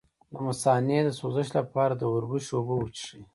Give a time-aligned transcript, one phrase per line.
[0.33, 3.21] د مثانې د سوزش لپاره د وربشو اوبه وڅښئ